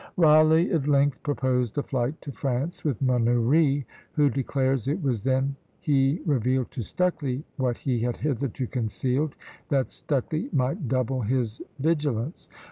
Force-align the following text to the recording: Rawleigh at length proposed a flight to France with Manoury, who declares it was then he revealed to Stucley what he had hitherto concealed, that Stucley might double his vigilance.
Rawleigh 0.17 0.71
at 0.73 0.87
length 0.87 1.21
proposed 1.21 1.77
a 1.77 1.83
flight 1.83 2.19
to 2.23 2.31
France 2.31 2.83
with 2.83 3.03
Manoury, 3.03 3.85
who 4.13 4.31
declares 4.31 4.87
it 4.87 5.03
was 5.03 5.21
then 5.21 5.55
he 5.79 6.19
revealed 6.25 6.71
to 6.71 6.81
Stucley 6.81 7.43
what 7.57 7.77
he 7.77 7.99
had 7.99 8.17
hitherto 8.17 8.65
concealed, 8.65 9.35
that 9.69 9.91
Stucley 9.91 10.51
might 10.51 10.87
double 10.87 11.21
his 11.21 11.61
vigilance. 11.77 12.47